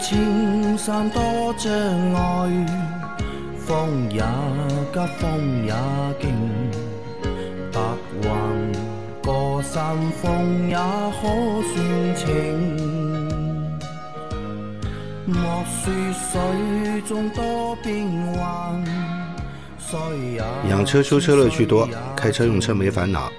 [0.00, 1.20] 青山多
[1.58, 1.70] 障
[2.14, 2.66] 碍，
[3.58, 4.22] 风也
[4.92, 5.74] 急，风也
[6.18, 6.30] 劲，
[7.70, 7.78] 白
[8.22, 8.28] 云
[9.22, 11.22] 过山峰也可
[11.68, 12.26] 算情。
[15.26, 18.82] 莫说水中多变幻，
[20.68, 21.86] 养车修车乐趣多，
[22.16, 23.30] 开车用车没烦恼。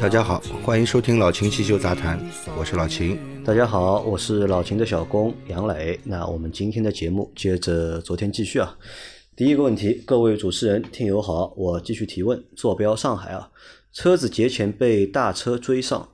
[0.00, 2.18] 大家好，欢迎收听老秦汽修杂谈，
[2.58, 3.18] 我是老秦。
[3.44, 6.00] 大家好，我是老秦的小工杨磊。
[6.04, 8.78] 那我们今天的节目接着昨天继续啊。
[9.36, 12.42] 第一个问题，各位主持人、听友好，我继续提问。
[12.56, 13.50] 坐标上海啊，
[13.92, 16.08] 车子节前被大车追上，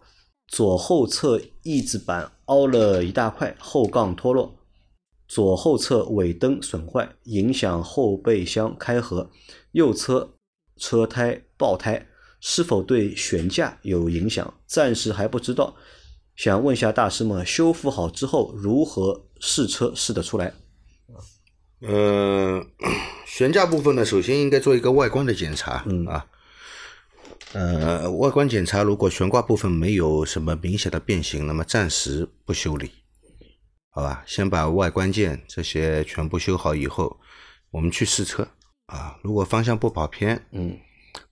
[0.49, 4.57] 左后侧翼子板凹了一大块，后杠脱落，
[5.29, 9.31] 左后侧尾灯损坏，影响后备箱开合，
[9.71, 10.35] 右侧
[10.77, 12.05] 车胎爆胎，
[12.41, 14.55] 是否对悬架有影响？
[14.67, 15.75] 暂时还不知道。
[16.35, 20.53] 想问一下大师们，修复好之后如何试车试得出来？
[21.81, 22.65] 呃，
[23.27, 26.27] 悬架部分呢，首先应该做一个外观的检查，嗯啊，
[27.53, 32.91] 呃，外观检查如果悬挂部分没有什么明显的变形，那么暂时不修理，
[33.91, 34.25] 好吧？
[34.27, 37.19] 先把外观件这些全部修好以后，
[37.71, 38.49] 我们去试车
[38.87, 39.19] 啊。
[39.23, 40.79] 如果方向不跑偏，嗯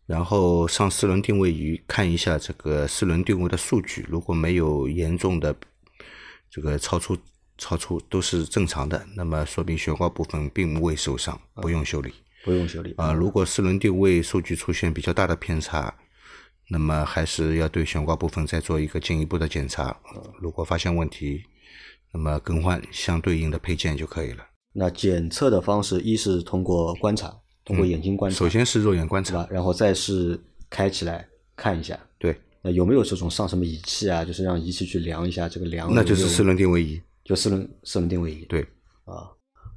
[0.06, 5.55] 然后上四轮定位仪看一下这个四轮定位的数据，如果没有严重的
[6.50, 7.16] 这个超出
[7.56, 12.12] 超出都是正常的，那么说明悬挂部分并未受伤，不用修理
[12.44, 13.12] 不用修理啊。
[13.12, 15.94] 如果四轮定位数据出现比较大的偏差，
[16.68, 19.96] 那么还是要对悬挂部分再做一个进一步的检查。
[20.41, 21.44] 如果发现问题，
[22.12, 24.46] 那么更换相对应的配件就可以了。
[24.72, 34.24] 那检测的方式，一是通过观察，通过眼睛观察，首先是肉眼观察？，然后再是开起来看一下，对，那有没有这种上什么仪器啊？
[34.24, 38.66] 就是让仪器去量一下这个量有有，那就是四轮定位仪，就四轮四轮定位仪，对。
[39.05, 39.28] 啊，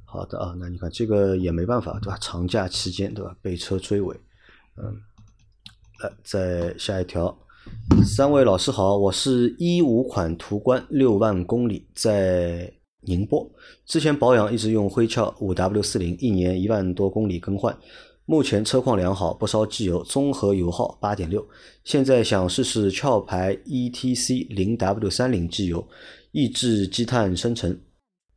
[0.06, 2.16] 好的啊，那你看这个也没办法，对吧？
[2.18, 3.36] 长假期间，对吧？
[3.42, 4.16] 被车追尾，
[4.76, 4.96] 嗯，
[6.02, 7.38] 来再下一条，
[8.02, 12.72] 三位老师好，我是一五款途观，六万公里，在
[13.02, 13.50] 宁波，
[13.86, 17.76] 之前保养一直用辉壳五 W 四零，一年一万多公里更换。
[18.24, 21.48] 目前车况良好，不烧机油，综合油耗八点六。
[21.84, 25.88] 现在想试试壳牌 ETC 零 W 三零机油，
[26.32, 27.80] 抑制积碳生成，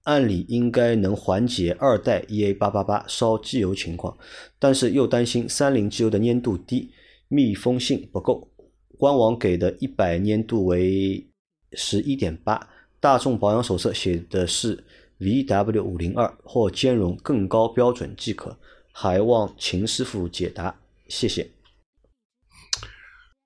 [0.04, 4.18] 按理应该能缓解二代 EA 八八八烧机油情况，
[4.58, 6.92] 但是又担心三零机油的粘度低，
[7.28, 8.48] 密封性不够。
[8.98, 11.28] 官网给的一百粘度为
[11.74, 12.70] 十一点八，
[13.02, 14.82] 大众保养手册写的是
[15.20, 18.56] VW 五零二或兼容更高标准即可，
[18.94, 20.74] 还望秦师傅解答，
[21.08, 21.50] 谢谢。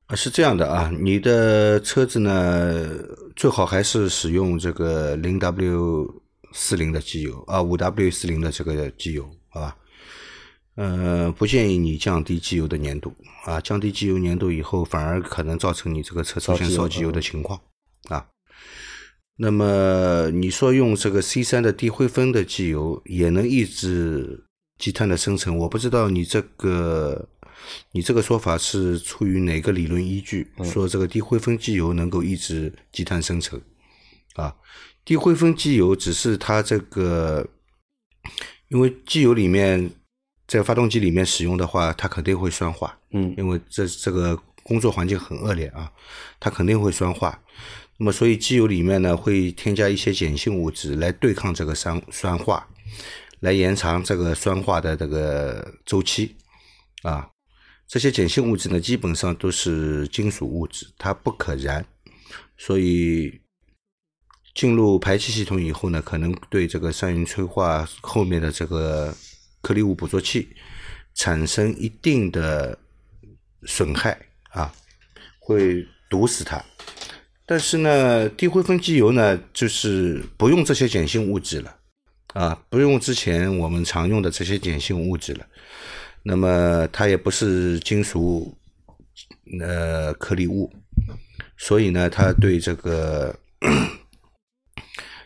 [0.08, 2.86] 啊，是这样的啊，你的车子呢，
[3.34, 9.78] 最好还是使用这个零 W 四零的机油啊，五 W 四零的这个机油，好吧？
[10.76, 13.14] 呃，不建议你降低机油的粘度
[13.46, 17.58] 啊，降低机油粘度以后，反而可能造成你这个车出现烧机油烧机油的情况
[18.10, 18.28] 啊。
[19.38, 24.46] 那么你说用这个 C 三的低灰分的机油也能抑制
[24.78, 27.28] 积碳的生成，我不知道你这个
[27.92, 30.48] 你这个说法是出于哪个理论依据？
[30.64, 33.60] 说这个低灰分机油能够抑制积碳生成
[34.36, 34.56] 啊？
[35.04, 37.46] 低灰分机油只是它这个，
[38.70, 39.92] 因为机油里面
[40.48, 45.92] 在发动机里面使用的话，它肯定会酸化，嗯因为这这个工作环境很恶劣啊，
[46.40, 47.42] 它肯定会酸化。
[47.98, 52.68] 那么，所以机油里面呢会添加一些碱性物质来对抗这个酸酸化，
[53.40, 56.36] 来延长这个酸化的这个周期
[57.04, 57.30] 啊。
[57.88, 61.86] 这些碱性物质呢，基本上都是金属物质，它不可燃，
[62.58, 63.40] 所以
[64.54, 69.16] 进入排气系统以后呢，可能对这个三元催化后面的这个
[69.62, 70.50] 颗粒物捕捉器
[71.14, 72.78] 产生一定的
[73.64, 74.20] 损害
[74.50, 74.74] 啊，
[75.40, 76.62] 会毒死它。
[77.46, 81.76] 但是呢，低灰分机油呢，就是不用这些碱性物质了
[82.34, 85.46] 啊，不用之前我们常用的这些碱性物质了。
[86.24, 88.52] 那么它也不是金属
[89.60, 90.74] 呃颗粒物，
[91.56, 93.34] 所以呢，它对这个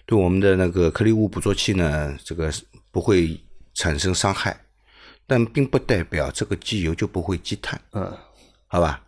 [0.05, 2.51] 对我们的那个颗粒物捕捉器呢，这个
[2.91, 3.39] 不会
[3.75, 4.59] 产生伤害，
[5.25, 8.11] 但并不代表这个机油就不会积碳，嗯
[8.67, 9.01] 好吧？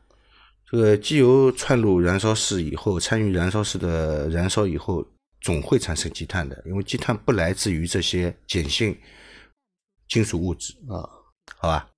[0.72, 5.06] 这个机油窜入燃烧室以后，参与燃烧室的燃烧以后，
[5.42, 8.98] 总会产生积碳的，因为积碳不来自于这些碱性
[10.08, 11.04] 金属物质，啊，
[11.58, 11.90] 好吧？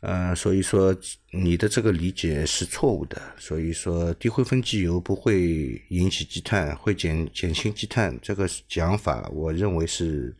[0.00, 0.92] 呃，所以说
[1.30, 3.22] 你的这个理解是错误的。
[3.38, 10.34] 所以说低灰分机油不会引起积碳，会减减轻积碳，这个讲法我认为是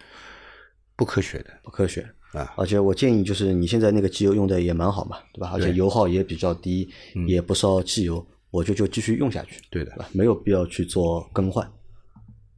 [0.97, 1.61] 不科学的。
[1.63, 2.13] 不科学。
[2.33, 5.51] 啊，而且我建议就是你现在那个机油用的也蛮好嘛，对吧？
[5.53, 6.89] 而且油耗也比较低，
[7.27, 9.93] 也不烧机油，我就就继续用下去，对的？
[10.13, 11.69] 没有必要去做更换。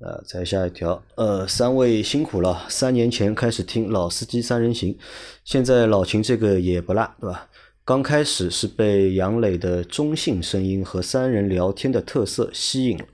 [0.01, 4.99] 呃，再下一条，呃，三位辛苦了，三年前开始听老司机三人行，
[5.45, 7.49] 现在老秦这个也不落，对吧？
[7.85, 13.05] 刚开始是被杨磊的中性声音和三人聊天的特色吸引了，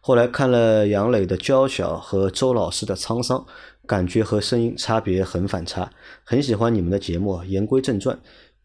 [0.00, 3.46] 后来看了杨磊的娇小和周老师的沧桑，
[3.86, 5.90] 感觉和声音差别很反差，
[6.24, 7.42] 很喜欢你们的节目。
[7.44, 8.18] 言归正传，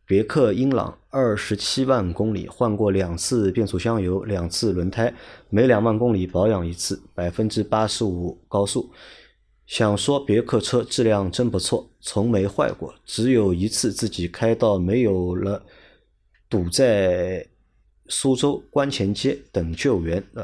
[0.05, 5.13] 别克英朗二十七万公里换过两次变速箱油，两次轮胎，
[5.49, 8.91] 每两万公里保养一次，百分之八十五高速。
[9.67, 15.63] 想说别克车质量真不错，从没坏过，只有一次自己开到没有了，
[16.49, 17.45] 堵在
[18.09, 20.43] 苏州观前街等救援啊，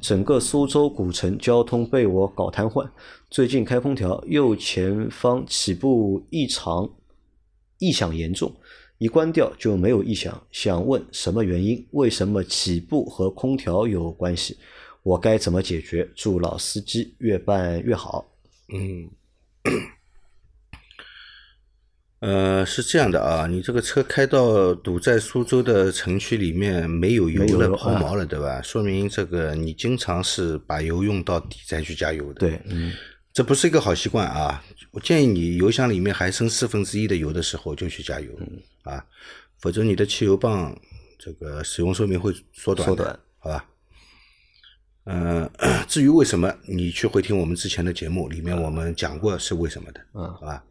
[0.00, 2.88] 整个苏州古城交通被我搞瘫痪。
[3.28, 6.88] 最近开空调，右前方起步异常
[7.78, 8.54] 异响严重，
[8.98, 10.40] 一关掉就没有异响。
[10.50, 11.86] 想问什么原因？
[11.90, 14.56] 为什么起步和空调有关系？
[15.02, 16.08] 我该怎么解决？
[16.14, 18.30] 祝老司机越办越好。
[18.72, 19.10] 嗯，
[22.20, 28.60] 呃，是这样的啊，你这个车开到堵在苏州的城区里面没有油了、抛锚了，对吧？
[28.60, 32.40] 说明这个你经常是把油用到底再去加油的。
[32.40, 32.92] 对，嗯，
[33.32, 34.62] 这不是一个好习惯啊！
[34.90, 38.30] 我建议你油箱里面还剩四分之一的油的时候就去加油、
[38.82, 39.02] 啊，
[39.58, 40.78] 否则你的汽油泵
[41.18, 42.94] 这个使用寿命会缩短的。
[42.94, 43.64] 缩短好吧？
[45.04, 45.50] 嗯、
[45.88, 50.62] 至于为什么，你去回听我们之前的节目，里面我们讲过是为什么的，嗯好吧？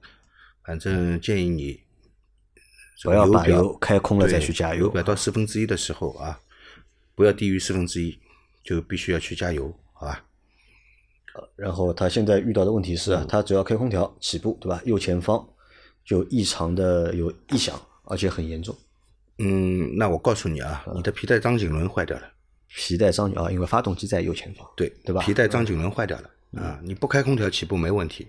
[0.69, 1.81] 反正建议你
[3.03, 6.39] 不要把油开空了再去加油油表到四分之一的时候啊，
[7.15, 8.19] 不要低于四分之一，
[8.63, 10.23] 就必须要去加油，好吧？
[11.55, 14.79] 然后他现在遇到的问题是他只要开空调起步，对吧？
[14.85, 15.43] 右前方
[16.05, 18.77] 就异常的有异响，而且很严重。
[19.39, 22.31] 嗯，那我告诉你啊，你的皮带张紧轮坏掉了。
[22.67, 26.29] 皮带张啊，因为发动机在右前方，对对吧嗯皮带张紧轮坏掉了
[26.61, 26.79] 啊！
[26.83, 28.27] 你不开空调起步没问题，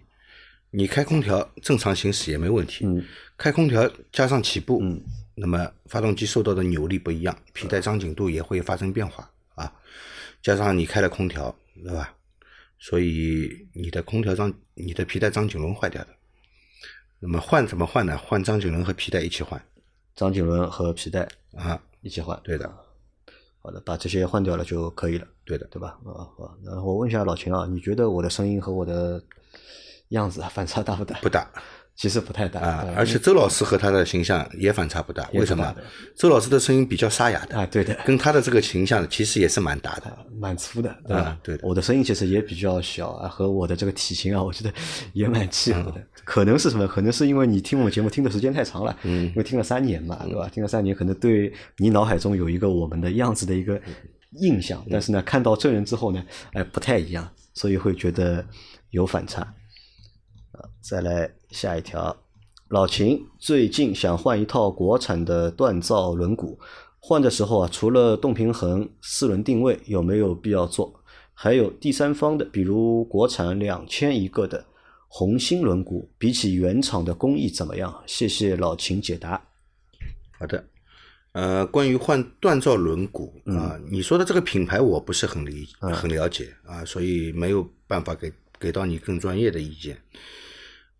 [0.70, 2.86] 你开空调正常行驶也没问题。
[2.86, 3.04] 嗯，
[3.36, 5.00] 开空调加上起步，嗯，
[5.34, 9.72] 那么发动机受到的扭力不一样，皮带张紧度也会发生变化啊。
[10.42, 12.14] 加上你开了空调，对吧？
[12.78, 16.08] 所以你的空调张，你的皮带张紧轮坏掉的。
[17.18, 18.16] 那么换怎么换呢？
[18.16, 19.62] 换张紧轮和皮带一起换
[20.14, 21.78] 张紧轮和皮带啊！
[22.00, 22.40] 一起换。
[22.42, 22.72] 对的，
[23.60, 25.66] 好的，把这些换掉了就可以了，对的。
[25.66, 25.98] 对吧？
[26.06, 29.22] 啊好，然后我问一下老秦啊，你觉得我的声音和我的
[30.10, 31.18] 样子啊反差大不大？
[31.20, 31.50] 不大
[31.96, 35.28] 其实不太大啊，而且周老师和他的形象也反差不大。
[35.34, 35.74] 为什么？
[36.16, 40.16] 周老师的声音比较沙哑的，啊，对的，跟他的这个形象其实也是蛮搭的。
[40.38, 41.22] 蛮粗的，对吧？
[41.24, 44.72] 啊对的我的声音其实也比较小啊，和我的这个体型啊，我觉得
[45.12, 46.02] 也蛮契合的。
[46.24, 46.88] 可能是什么？
[46.88, 50.48] 可能是因为你听我们节目听的时间太长了，嗯，因为听了三年嘛，对吧？
[50.48, 53.78] 听了三年，可能对你脑海中有一个我们的样子的一个
[54.40, 56.24] 印象，但是呢，看到真人之后呢，
[56.54, 58.42] 哎，不太一样，所以会觉得
[58.88, 59.46] 有反差。
[60.60, 62.14] 啊，再来下一条，
[62.68, 66.58] 老秦最近想换一套国产的锻造轮毂，
[66.98, 71.02] 换的时候啊，除了动平衡、四轮定位，有没有必要做？
[71.32, 74.62] 还有第三方的，比如国产两千一个的
[75.08, 78.02] 红星轮毂，比起原厂的工艺怎么样？
[78.06, 79.42] 谢谢老秦解答。
[80.38, 80.62] 好的，
[81.32, 89.96] 呃，关于换锻造轮毂啊、你说的这个品牌我不是很理很了解啊，所以没有办法给给到你更专业的意见。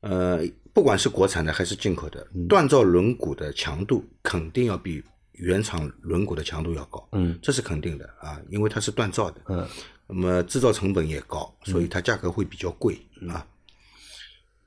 [0.00, 0.40] 呃，
[0.73, 5.02] 不管是国产的还是进口的，锻造轮毂的强度肯定要比
[5.33, 9.66] 原厂轮毂的强度要高，嗯这是肯定的啊，因为它是锻造的，嗯
[10.07, 13.47] 那么制造成本也高，所以它价格会比较贵啊。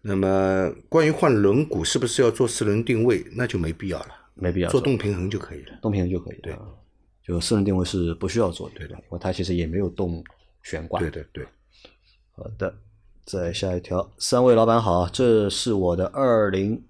[0.02, 5.80] 那么关于换轮毂是不是要做四轮定位，那就没必要了，没必要做做动平衡就可以了。
[5.82, 6.40] 动平衡就可以。
[6.44, 6.60] 对啊，
[7.26, 10.24] 就四轮定位是不需要做的，对的因为它其实也没有动
[10.62, 11.00] 悬挂。
[11.00, 11.46] 对对对，
[12.34, 12.76] 好的，
[13.26, 16.84] 再下一条，三位老板好，这是我的二零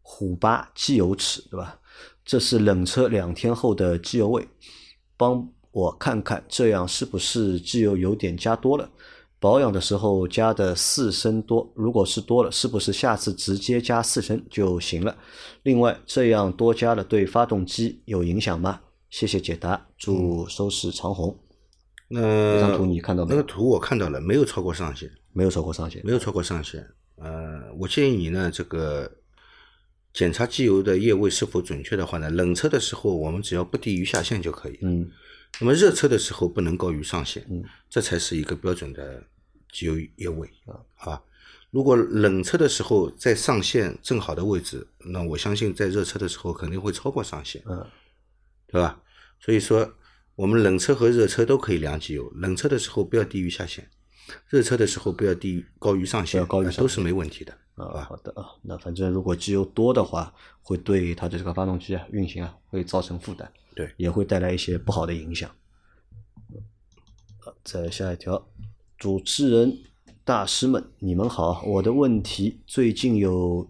[0.00, 1.78] 虎八机油尺，对吧？
[2.24, 4.46] 这是冷车两天后的机油位，
[5.16, 8.88] 帮我看看，这样是不是机油有点加多了？
[9.38, 15.16] 保养的时候加的四升多，如果是多了，是不是下次直接加四升就行了？
[15.62, 18.80] 另外，这样多加了对发动机有影响吗？
[19.10, 21.36] 谢谢解答，祝收视长虹。
[22.08, 26.88] 那这张图你看到没有那个图我看到了，没有超过上限，没有超过上限，没有超过上限。
[27.16, 29.10] 呃，我建议你呢，这个
[30.14, 34.78] 检查机油的液位是否准确的话呢，冷车的时候我们只要不低于下限就可以。
[34.80, 35.10] 嗯
[35.60, 39.22] 那么热车的时候不能高于上限，嗯这才是一个标准的
[39.72, 41.22] 机油液位啊，好吧？
[41.70, 47.86] 如果冷车的时候在上限正好的位置，那我相信在热车的时候肯定会超过上限，嗯
[48.68, 49.02] 对吧？
[49.40, 49.94] 所以说，
[50.34, 53.88] 我们冷车和热车都可以量机油，冷车的时候不要低于下限，
[54.48, 58.04] 热车的时候不要低于高于上限，高于上限呃都是没问题的，好啊，吧？
[58.04, 65.50] 好的啊，那反正如果机油多的话，会对它的这个发动机啊运行啊会造成负担，对也会带来一些不好的影响。
[67.38, 68.48] 好，再下一条，
[68.98, 69.78] 主持人
[70.24, 73.68] 大师们，你们好，我的问题最近有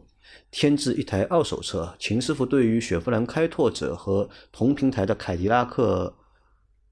[0.50, 6.16] 添置一台二手车，秦师傅对于雪佛兰开拓者和同平台的凯迪拉克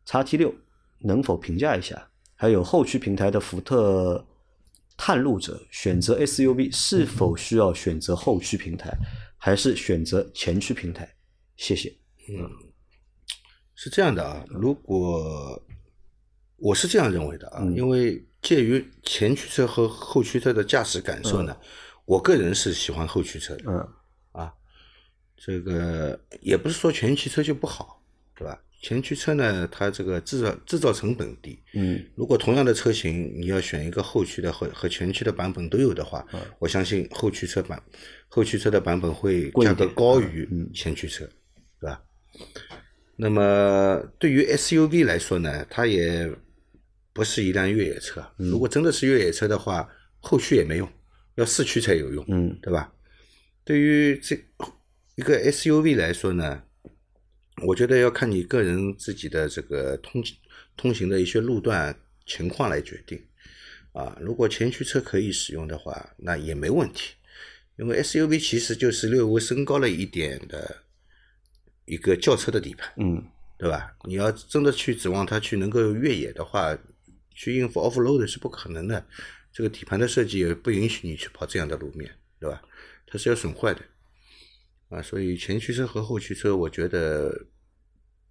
[0.07, 0.55] XT 六
[0.99, 2.11] 能否评价一下？
[2.45, 4.23] 还有后驱平台的福特
[4.99, 8.95] 探路者，选择 SUV 是否需要选择后驱平台，
[9.39, 11.09] 还是选择前驱平台？
[11.57, 11.97] 谢谢。
[12.29, 12.47] 嗯
[13.75, 15.59] 是这样的啊，如果
[16.57, 21.57] 我是这样认为的啊，嗯因为介于前驱车和后驱车的驾驶感受呢，
[22.05, 23.89] 我个人是喜欢后驱车的嗯
[24.33, 24.53] 啊。
[25.35, 28.03] 这个也不是说前驱车就不好，
[28.37, 28.63] 对吧？
[28.85, 31.59] 前驱车呢，它这个制造制造成本低。
[31.73, 36.23] 嗯如果同样的车型，你要选一个后驱的和和前驱的版本都有的话，
[36.59, 37.83] 我相信后驱车版
[38.29, 41.25] 后驱车的版本会价格高于嗯前驱车，
[41.81, 42.03] 对吧？
[43.17, 46.31] 那么对于 SUV 来说呢，它也
[47.15, 48.21] 不是一辆越野车。
[48.39, 49.89] 嗯如果真的是越野车的话，
[50.21, 50.87] 后驱也没用，
[51.37, 52.93] 要四驱才有用，嗯对吧？
[53.65, 54.37] 对于这
[55.15, 56.63] 一个 SUV 来说呢，
[57.63, 60.23] 我觉得要看你个人自己的这个通
[60.77, 61.95] 通行的一些路段
[62.27, 63.23] 情况来决定。
[63.93, 67.15] 啊，如果前驱车可以使用的话，那也没问题，
[67.79, 70.83] 因为 SUV 其实就是略微升高了一点的
[71.85, 73.25] 一个轿车的底盘，嗯
[73.57, 73.97] 对吧？
[74.03, 76.77] 你要真的去指望它去能够越野的话，
[77.37, 79.07] 去应付 off road 是不可能的。
[79.53, 82.61] 这个底盘的设计也不允许你去跑这样的路面，对吧？
[83.07, 83.81] 它是要损坏的。
[84.95, 87.35] 啊，所以前驱车和后驱车，我觉得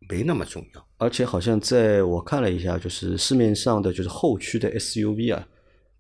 [0.10, 0.88] 没那么重要。
[0.98, 5.48] 而且好像在我看了一下，就是市面上的就是后驱的 SUV 啊，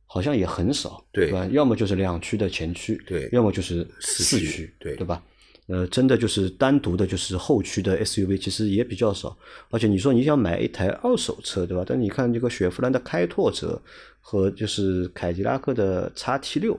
[0.05, 1.45] 好像也很少，对吧？
[1.51, 5.21] 要么就是两驱的前驱，对要么就是四驱对对吧？
[5.67, 9.35] 呃，真的就是单独的，就是后驱的 SUV，其实也比较少。
[9.69, 11.85] 而且你说你想买一台二手车，对吧？
[11.87, 13.81] 但你看这个雪佛兰的开拓者
[14.19, 16.77] 和就是凯迪拉克的 XT 六，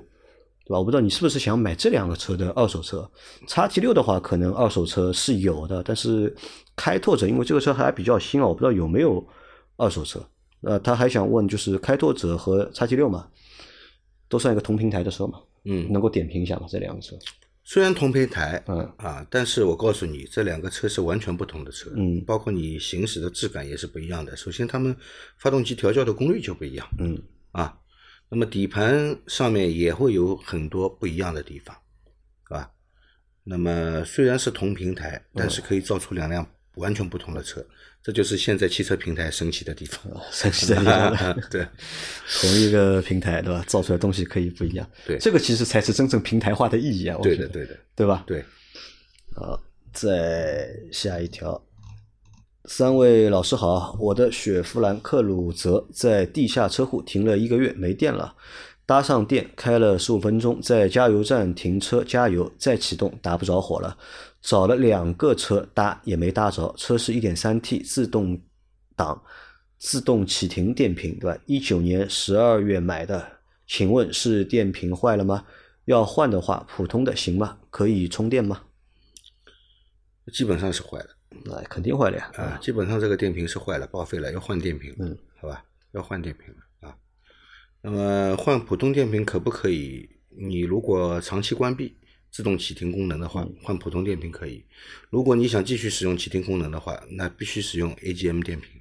[0.64, 0.78] 对吧？
[0.78, 3.09] 我不知道你是不是想买这两个车的二手车。
[3.47, 6.35] 叉 T 六的话，可能二手车是有的，但是
[6.75, 9.25] 开拓者因为这个车还比较新啊，我不知道有没有
[9.76, 10.25] 二手车。
[10.62, 13.28] 呃，他还想问，就是开拓者和叉 T 六嘛，
[14.28, 15.38] 都算一个同平台的车嘛？
[15.64, 16.66] 嗯，能够点评一下吗？
[16.68, 17.14] 这两个车？
[17.66, 24.37] 虽然同平台，嗯啊，但是我告诉你，这两个车是完全不同的车，嗯包括你行驶的质感也是不一样的。
[24.37, 24.94] 首先，他们
[25.38, 27.18] 发动机调教的功率就不一样，嗯
[27.52, 27.75] 啊，
[28.35, 31.76] 那么底盘上面也会有很多不一样的地方，
[32.49, 32.69] 是吧？
[33.45, 37.64] 那么虽然是同平台，但是可以造出两辆完全不同的车，
[38.03, 40.03] 这就是现在汽车平台神奇的地方。
[40.33, 41.64] 神奇的地方， 对
[42.41, 43.64] 同一个平台对吧？
[43.69, 44.85] 造出来东西可以不一样。
[45.07, 47.17] 对这个其实才是真正平台化的意义啊！
[47.17, 48.25] 我对的，对的，对吧？
[48.26, 48.45] 对。
[49.37, 49.62] 好，
[49.93, 51.64] 再下一条，
[52.66, 58.35] 三位老师好，我的雪佛兰克鲁泽在地下车库停了一个月，没电了。
[58.87, 63.99] 搭上电开了十五分钟，在加油站停车加油，再启动打不着火了。
[64.40, 68.40] 找了两个车搭也没搭着，车是一点三 T 自动
[68.97, 69.23] 挡
[69.76, 71.38] 自动启停电瓶，对吧？
[71.44, 75.44] 一九年十二月买的，请问是电瓶坏了吗？
[75.85, 77.59] 要换的话，普通的行吗？
[77.68, 78.62] 可以充电吗？
[80.33, 81.13] 基本上是坏了
[81.45, 82.31] 那肯定坏了呀。
[82.37, 86.97] 啊，基本上这个电瓶是坏了，报废了，要换电瓶，嗯，好吧，要换电瓶了啊。
[87.83, 90.09] 那么换普通电瓶可不可以？
[90.29, 91.97] 你如果长期关闭
[92.31, 94.64] 自动启停功能的话，嗯换普通电瓶可以。
[95.11, 98.81] 如果你想继续使用启停功能的话，那必须使用 AGM 电瓶。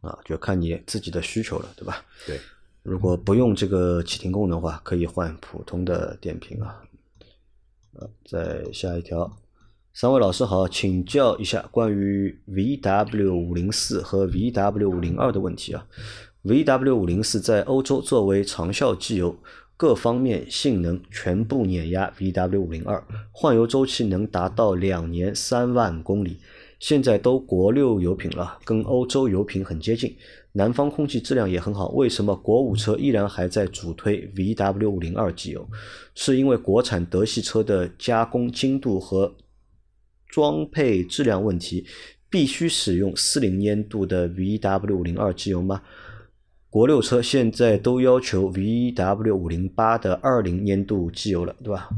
[0.00, 2.04] 啊，就看你自己的需求了，对吧？
[2.26, 2.36] 对，
[2.82, 6.82] 如果不用这个启停功能的话，可以换普通的电瓶啊。
[7.92, 9.30] 呃，再下一条，
[9.94, 15.86] 三位老师好，请教一下关于 VW 五零四和 VW 五零二的问题啊。
[16.44, 19.36] VW 五零四在欧洲作为长效机油，
[19.76, 26.38] 各方面性能全部碾压 VW 五零二，换油周期能达到两年三万公里。
[26.80, 30.16] 现在都国六油品了，跟欧洲油品很接近，
[30.52, 35.68] 南方空气质量也很好，为什么国五车依然还在主推 VW 五零二机油？
[36.14, 39.32] 是因为国产德系车的加工精度和
[40.32, 41.84] 装配质量问题，
[42.30, 45.82] 必须使用四零粘度的 VW 五零二机油吗？
[46.70, 51.90] 国六车现在都要求 VW 五零八的二零粘度机油了，对吧？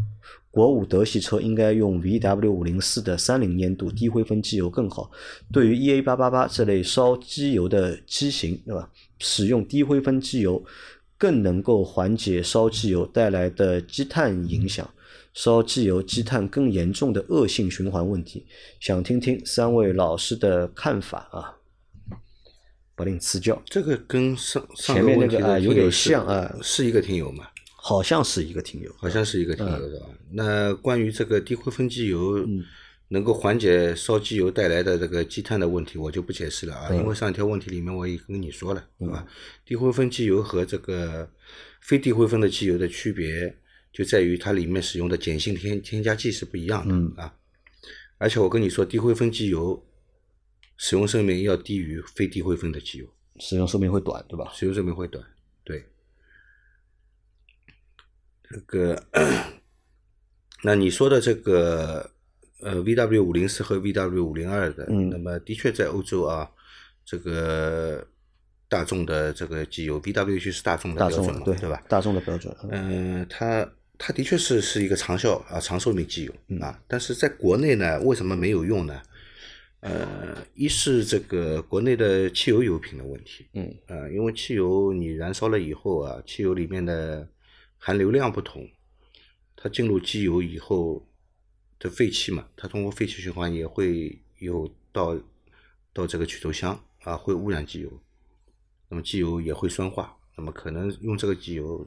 [0.51, 5.09] 国五德系车应该用 VW 五零四的三零粘度低灰分机油更好。
[5.53, 8.91] 对于 EA 八八八这类烧机油的机型，对吧？
[9.21, 10.61] 使用低灰分机油
[11.17, 14.89] 更能够缓解烧机油带来的积碳影响，
[15.35, 18.47] 烧机油积碳更严重的恶性循环问题。
[18.81, 21.57] 想听听三位老师的看法啊！
[22.97, 23.61] 不吝赐教。
[23.67, 27.49] 这个跟上上前面那个啊有点像啊是一个听友嘛？
[27.77, 30.07] 好像是一个听友，好像是一个听友对吧？
[30.31, 32.65] 那关于这个低灰分机油嗯
[33.09, 39.27] 能够缓解烧机油带来的这个积碳的问题，我就不解释了啊，嗯因为上一条问题里面我也跟你说了，对吧？
[39.67, 41.29] 低灰分机油和这个
[41.81, 43.55] 非低灰分的机油的区别
[43.95, 47.35] 就在于它里面使用的碱性添添加剂是不一样的、嗯啊。
[48.19, 49.83] 而且我跟你说，低灰分机油
[50.77, 53.07] 使用寿命要低于非低灰分的机油。
[53.41, 54.53] 使用寿命会短，对吧？
[54.55, 55.25] 使用寿命会短。
[55.65, 55.85] 对，
[58.49, 59.03] 这个，
[60.63, 62.11] 那你说的这个
[62.61, 66.49] 呃 VW 五零四和 VW 五零二的，嗯那么的确在欧洲啊，
[67.05, 68.07] 这个
[68.69, 71.83] 大众的这个机油 VW 就是大众的标准嘛，对对吧？
[71.89, 79.01] 大众的标准，嗯嗯，它它的确是是一个长效啊长寿命机油嗯啊，但是在国内呢，为什么没有用呢？
[79.81, 87.29] 呃，一是这个国内的汽油油品的问题，嗯呃，因为汽油你燃烧了以后啊，汽油里面的
[87.77, 88.67] 含硫量不同，
[89.55, 91.07] 它进入机油以后
[91.79, 95.17] 的废气嘛，它通过废气循环也会有到
[95.93, 98.01] 到这个曲轴箱啊，会污染机油，
[98.89, 101.87] 那么机油也会酸化，那么可能用这个机油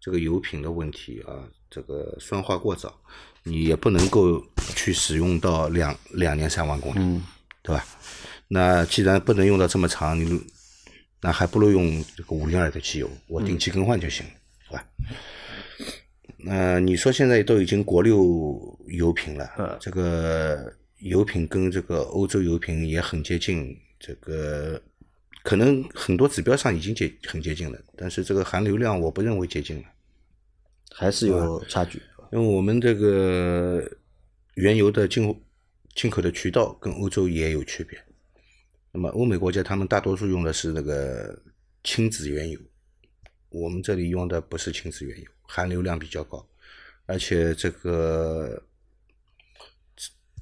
[0.00, 2.94] 这个油品的问题啊，这个酸化过早，
[3.42, 4.42] 你也不能够
[4.76, 7.22] 去使用到两两年三万公里，嗯
[7.62, 7.84] 对吧？
[8.46, 10.40] 那既然不能用到这么长，你
[11.20, 14.32] 那还不如用这个五零二的机油，我定期更换就行了，
[14.66, 14.86] 是吧？
[16.38, 24.80] 那你说现在都已经国六油品了，嗯这个油品跟这个欧洲油品也很接近，这个
[25.48, 29.84] 可能很多指标上已经接很接近了，但是这个含硫量我不认为接近了。
[30.92, 33.82] 还是有差距，因为我们这个
[34.56, 35.40] 原油的进口
[35.94, 37.98] 进口的渠道跟欧洲也有区别。
[38.92, 41.42] 那么欧美国家他们大多数用的是那个
[41.82, 42.60] 轻质原油，
[43.48, 46.46] 我们这里用的不是轻质原油，含硫量比较高，
[47.06, 48.62] 而且这个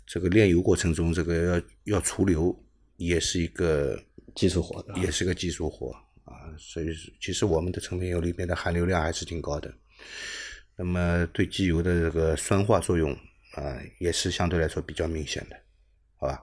[0.05, 2.61] 这个炼油过程中，这个要要除硫
[2.97, 4.03] 也是一个
[4.37, 5.91] 技术活的，也是个技术活
[6.25, 6.87] 啊，所以
[7.21, 9.73] 其实我们的成品油里面的含硫量还是挺高的。
[10.77, 13.11] 那么对机油的这个酸化作用
[13.55, 15.57] 啊，也是相对来说比较明显的，
[16.19, 16.43] 好吧？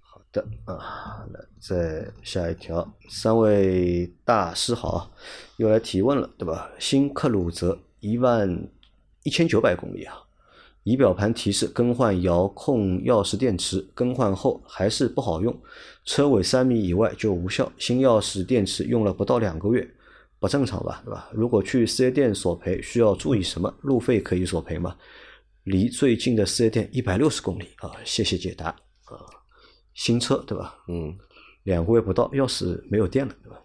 [0.00, 5.10] 好的啊，那再下一条，三位大师好，
[5.56, 6.70] 又来提问了，对吧？
[6.78, 8.68] 新克鲁泽一万
[9.22, 10.14] 一千九百公里啊，
[10.82, 15.58] 仪表盘提示更换遥控钥匙电池，更换后还是不好用，
[16.04, 19.88] 车尾三米以外就无效，新钥匙电池用了不到两个月，
[20.40, 21.30] 不正常吧，对吧？
[21.32, 23.72] 如果去四 S 店索赔，需要注意什么？
[23.82, 24.96] 路费可以索赔吗？
[25.64, 29.16] 离最近的四 S 店一百六十公里啊，谢谢解答啊。
[29.94, 30.76] 新车对吧？
[30.88, 31.16] 嗯
[31.62, 33.62] 两个月不到，钥匙没有电了，对吧？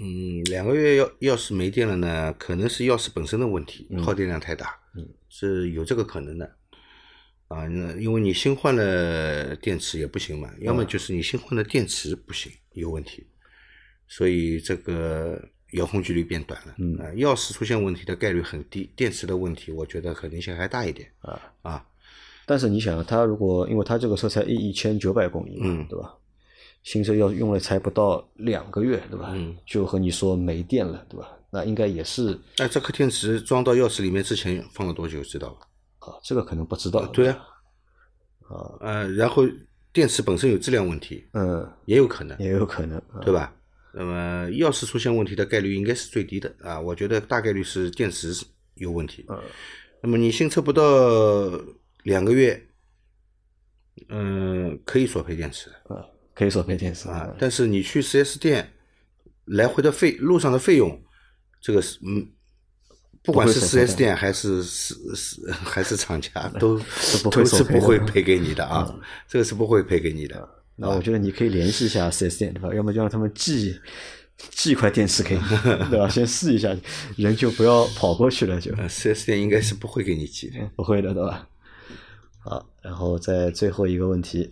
[0.00, 6.55] 嗯，两个月钥钥匙没电了呢，可能是钥匙本身的问题，耗电量太大，嗯，是有这个可能的。
[7.48, 13.24] 啊，那因为你新换了电池也不行嘛，要么就是你新换的电池不行，有问题，
[14.08, 15.40] 所以这个
[15.72, 16.74] 遥控距离变短了。
[16.78, 21.08] 嗯啊，钥匙出现问题的概率很低，电池的问题我觉得可能性还大一点。
[21.20, 21.86] 啊啊，
[22.46, 26.14] 但是你想，它如果因为它这个车才一一千九百公里嘛，嗯对吧？
[26.82, 29.32] 新车要用了才不到两个月，对吧？
[29.34, 31.28] 嗯就和你说没电了，对吧？
[31.50, 35.66] 那应该也是那这颗电池装到钥匙里面之前放了多久，知道吧？
[36.06, 37.04] 啊，这个可能不知道。
[37.06, 37.38] 对啊，
[38.48, 39.42] 啊，呃，然后
[39.92, 43.52] 电池本身有质量问题，嗯，也有可能，也有可能，啊对吧？
[43.92, 48.32] 那么钥匙出现问题的概率应该是最低的啊，我觉得大概率是电池
[48.74, 49.24] 有问题。
[49.28, 49.42] 嗯
[50.02, 50.84] 那么你新车不到
[52.04, 52.68] 两个月，
[54.10, 58.70] 嗯、可以索赔电池的啊，可以索赔电池啊，但是你去 4S 店
[59.46, 61.02] 来回的费路上的费用，
[61.60, 62.30] 这个是嗯。
[63.26, 66.84] 不管是不会索赔的 4S 店还是是是还是厂家，都都
[67.24, 68.94] 不会都是不会赔给你的啊，
[69.28, 72.74] 这个是不会赔给你的那我觉得你可以联系一下四 S 店，对吧？
[72.74, 73.78] 要么就让他们寄
[74.50, 75.42] 寄一块电池给你，
[75.90, 76.08] 对吧？
[76.08, 76.76] 先试一下，
[77.16, 80.58] 人就不要跑过去了，就呃，四 S 店应该是不会给你寄的。
[80.76, 81.48] 不会的，对吧？
[82.40, 84.50] 好，然后在最后一个问题，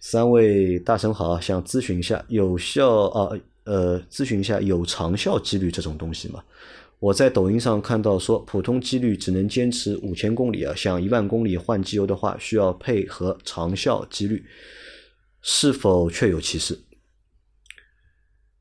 [0.00, 6.42] 三位大神好，想咨询一下有效啊呃，咨询一下有长效机率这种东西吗？
[6.98, 14.42] 我在抖音上看到说，普通机滤只能坚持五千公里啊，想一万公里换机油的话，需要配合长效机滤，
[15.42, 16.78] 是否确有其事？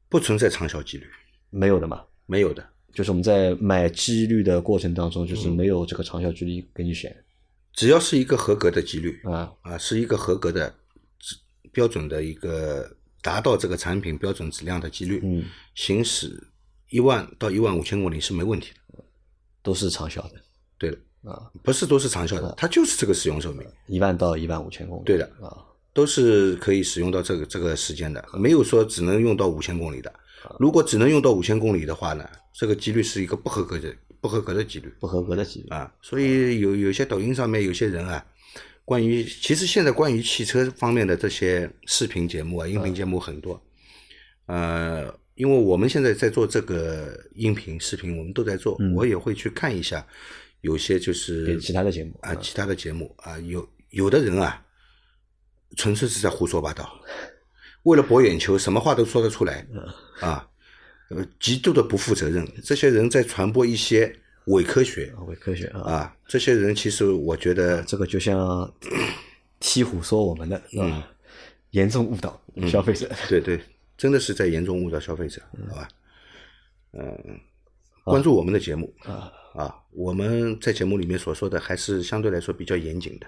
[0.10, 1.06] 不存在长效机滤，
[1.50, 2.64] 没有的嘛，没有的。
[2.94, 7.16] 就是我们在买机滤的过程当中，就是没有这个长效机滤给你选
[7.74, 9.52] 只要是一个合格的机滤啊。
[9.62, 10.72] 啊，是一个合格的
[11.72, 16.40] 标准的一个达到这个产品标准质量的机滤，嗯，行驶
[16.94, 19.04] 一万到一万五千公里是没问题的。
[19.64, 20.34] 都是长效的
[20.78, 23.66] 对的，啊，不是都是长效的，它就是这个使用寿命。
[23.88, 25.04] 一万到一万五千公里。
[25.06, 25.58] 对的，啊，
[25.94, 30.14] 都是可以使用到这个这个时间的，没有说只能用到五千公里的。
[30.60, 35.90] 如果只能用到五千公里的话呢，这个几率是一个不合格的不合格的几率不合格的几率啊。
[36.02, 38.24] 所以有有些抖音上面有些人啊，
[38.84, 43.64] 关于其实现在关于汽车方面的这些视频节目啊、音频节目很多，
[44.48, 50.06] 呃，因为我们现在在做这个音频视频，我们都在做，我也会去看一下，
[50.62, 54.64] 有些就是其他的节目啊，其他的节目啊，有有的人啊，
[55.76, 57.00] 纯粹是在胡说八道，
[57.84, 59.66] 为了博眼球，什么话都说得出来
[60.20, 60.48] 啊，
[61.10, 62.48] 呃，极度的不负责任。
[62.64, 64.16] 这些人在传播一些
[64.46, 68.72] 伪科学啊伪科学啊，啊，这些人其实我觉得这个就像
[69.60, 71.08] 踢虎说我们的，是嗯吧？
[71.72, 73.10] 严重误导消费者。
[73.28, 73.60] 对对，
[73.98, 75.88] 真的是在严重误导消费者，好吧？
[76.94, 77.40] 嗯，
[78.04, 83.28] 关注我们的节目啊啊，我们在节目里面所说的还是相对来说比较严谨的，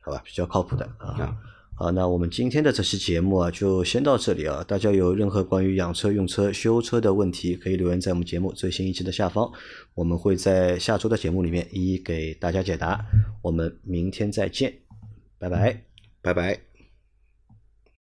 [0.00, 0.22] 好吧？
[0.24, 1.36] 比较靠谱的啊啊。
[1.74, 4.62] 好，那我们今天的这期节目啊，就先到这里啊。
[4.62, 9.50] 大家有任何关于养车、用车、修车的问题，可以留言在我们节目最新一期的下方，
[9.94, 13.04] 我们会在下周的节目里面一一给大家解答。
[13.40, 14.72] 我们明天再见，
[15.38, 15.82] 拜拜。
[16.20, 16.71] 拜拜。